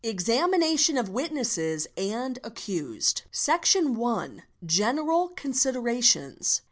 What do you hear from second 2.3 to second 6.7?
ACCUSED. Section i.—General Considerations.